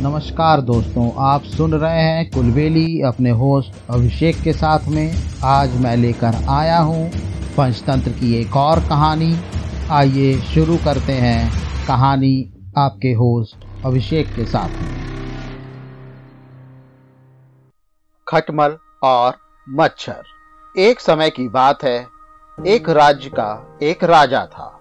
[0.00, 5.96] नमस्कार दोस्तों, आप सुन रहे हैं कुलबेली अपने होस्ट अभिषेक के साथ में। आज मैं
[5.96, 7.08] लेकर आया हूँ
[7.56, 9.32] पंचतंत्र की एक और कहानी।
[9.90, 11.50] आइए शुरू करते हैं
[11.86, 14.94] कहानी आपके होस्ट अभिषेक के साथ में।
[18.26, 19.38] खटमल और
[19.70, 20.22] मच्छर।
[20.78, 22.06] एक समय की बात है,
[22.58, 24.80] एक राज्य का एक राजा था।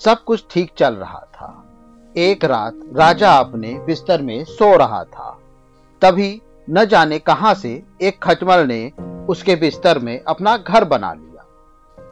[0.00, 1.62] सब कुछ ठीक चल रहा था।
[2.18, 5.38] एक रात राजा अपने बिस्तर में सो रहा था।
[6.02, 8.92] तभी न जाने कहाँ से एक खटमल ने
[9.28, 11.44] उसके बिस्तर में अपना घर बना लिया।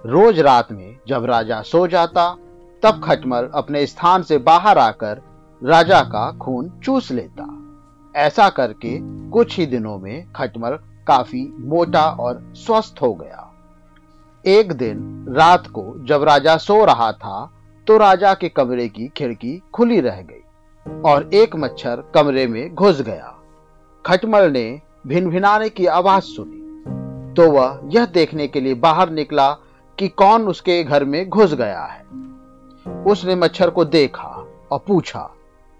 [0.06, 2.36] रोज रात में जब राजा सो जाता,
[2.82, 5.22] तब खटमल अपने स्थान से बाहर आकर
[5.64, 7.48] राजा का खून चूस लेता।
[8.16, 8.98] ऐसा करके
[9.30, 10.70] कुछ ही दिनों में खटमल
[11.06, 13.54] काफ़ी मोटा और स्वस्थ हो गया।
[14.46, 17.50] एक दिन रात को जब राजा सो रहा था
[17.86, 23.00] तो राजा के कमरे की खिड़की खुली रह गई और एक मच्छर कमरे में घुस
[23.02, 23.34] गया।
[24.06, 26.60] खटमल ने भिन भिनाने की आवाज़ सुनी।
[27.34, 29.50] तो वह यह देखने के लिए बाहर निकला
[29.98, 32.04] कि कौन उसके घर में घुस गया है।
[33.04, 35.30] उसने मच्छर को देखा और पूछा,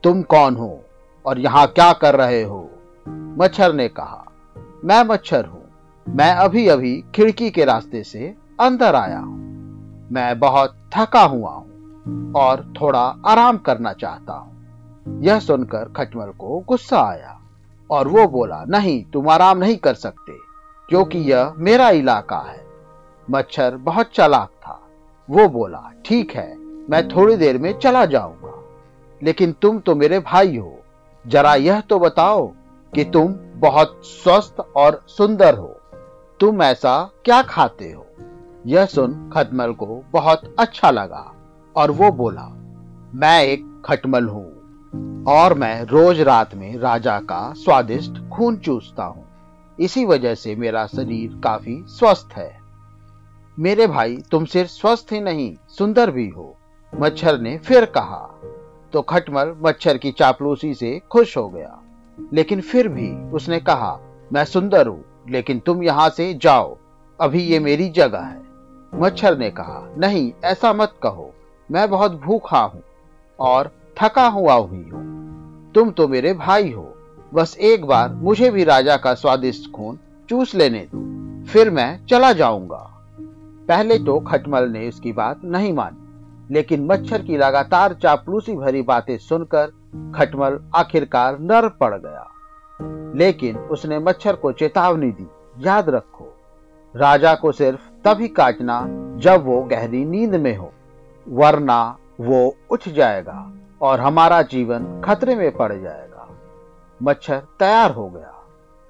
[0.04, 0.80] तुम कौन हो
[1.26, 2.70] और यहाँ क्या कर रहे हो?
[3.08, 4.24] मच्छर ने कहा,
[4.84, 5.62] मैं मच्छर हूँ।
[6.06, 11.73] मैं अभी अभी खिड़की के रास्ते से अंदर आया हूँ। मैं बहुत थका हुआ हूँ।
[12.36, 14.54] और थोड़ा आराम करना चाहता हूँ।
[15.22, 17.40] यह सुनकर खटमल को गुस्सा आया
[17.90, 20.32] और वो बोला, नहीं, तुम आराम नहीं कर सकते,
[20.88, 22.66] क्योंकि यह मेरा इलाका है।
[23.30, 24.80] मच्छर बहुत चालाक था।
[25.30, 26.56] वो बोला, ठीक है,
[26.90, 28.64] मैं थोड़ी देर में चला जाऊँगा।
[29.22, 30.78] लेकिन तुम तो मेरे भाई हो।
[31.26, 32.52] जरा यह तो बताओ
[32.94, 35.80] कि तुम बहुत स्वस्थ और सुंदर हो।
[36.40, 38.06] तुम ऐसा क्या खाते हो?
[38.66, 41.32] यह सुन खटमल को बहुत अच्छा लगा।
[41.76, 42.46] और वो बोला,
[43.14, 49.24] मैं एक खटमल हूँ और मैं रोज रात में राजा का स्वादिष्ट खून चूसता हूँ।
[49.80, 52.58] इसी वजह से मेरा शरीर काफ़ी स्वस्थ है।
[53.58, 56.56] मेरे भाई, तुम सिर्फ़ स्वस्थ ही नहीं, सुंदर भी हो।
[56.92, 58.30] मच्छर ने फिर कहा
[58.92, 61.78] तो खटमल मच्छर की चापलूसी से खुश हो गया।
[62.34, 63.98] लेकिन फिर भी उसने कहा,
[64.32, 66.76] मैं सुंदर हूँ, लेकिन तुम यहाँ से जाओ,
[67.20, 68.42] अभी ये मेरी जगह है।
[68.94, 71.30] मच्छर ने कहा, नहीं, ऐसा मत कहो।
[71.70, 72.82] मैं बहुत भूखा हूँ
[73.38, 76.90] और थका हुआ हुई हूँ। तुम तो मेरे भाई हो।
[77.34, 79.98] बस एक बार मुझे भी राजा का स्वादिष्ट खून
[80.28, 80.98] चूस लेने दो,
[81.48, 82.90] फिर मैं चला जाऊँगा।
[83.68, 89.16] पहले तो खटमल ने उसकी बात नहीं मानी, लेकिन मच्छर की लगातार चापलूसी भरी बातें
[89.18, 89.72] सुनकर
[90.16, 92.30] खटमल आखिरकार नर पड़ गया।
[93.16, 95.26] लेकिन उसने मच्छर को चेतावनी दी,
[95.58, 96.32] याद रखो,
[96.94, 98.80] राजा को सिर्फ़ तभी काटना
[99.18, 100.72] जब वो गहरी नींद में हो।
[101.28, 103.52] वरना वो उठ जाएगा
[103.82, 106.28] और हमारा जीवन खतरे में पड़ जाएगा।
[107.02, 108.34] मच्छर तैयार हो गया।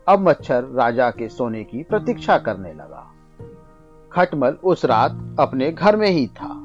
[0.08, 3.10] अब मच्छर राजा के सोने की प्रतीक्षा करने लगा।
[4.12, 6.60] खटमल उस रात अपने घर में ही था।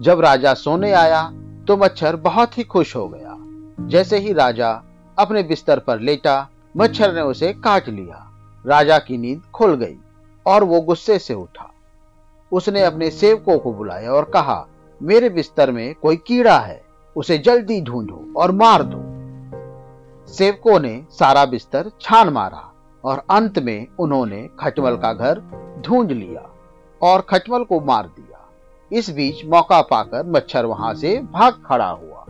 [0.00, 1.30] जब राजा सोने आया
[1.68, 3.36] तो मच्छर बहुत ही खुश हो गया।
[3.88, 4.82] जैसे ही राजा
[5.18, 8.28] अपने बिस्तर पर लेटा, मच्छर ने उसे काट लिया।
[8.66, 9.96] राजा की नींद खुल गई
[10.46, 11.70] और वो गुस्से से उठा।
[12.52, 14.66] उसने अपने सेवकों को बुलाया और कहा
[15.02, 16.84] मेरे बिस्तर में कोई कीड़ा है,
[17.16, 18.98] उसे जल्दी ढूंढो और मार दो।
[20.32, 22.72] सेवकों ने सारा बिस्तर छान मारा
[23.04, 25.42] और अंत में उन्होंने खटमल का घर
[25.86, 26.50] ढूंढ लिया
[27.02, 28.50] और खटमल को मार दिया।
[28.92, 32.26] इस बीच मौका पाकर मच्छर वहाँ से भाग खड़ा हुआ।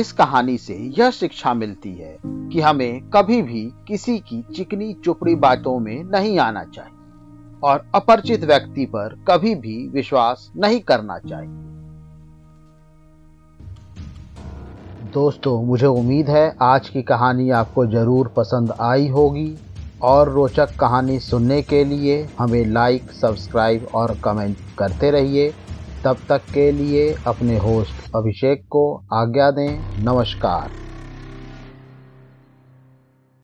[0.00, 5.34] इस कहानी से यह शिक्षा मिलती है कि हमें कभी भी किसी की चिकनी चुपड़ी
[5.34, 6.97] बातों में नहीं आना चाहिए।
[7.64, 11.66] और अपरिचित व्यक्ति पर कभी भी विश्वास नहीं करना चाहिए।
[15.14, 19.58] दोस्तों, मुझे उम्मीद है आज की कहानी आपको ज़रूर पसंद आई होगी।
[20.02, 25.54] और रोचक कहानी सुनने के लिए हमें लाइक सब्सक्राइब और कमेंट करते रहिए।
[26.04, 30.87] तब तक के लिए अपने होस्ट अभिषेक को आज्ञा दें। नमस्कार।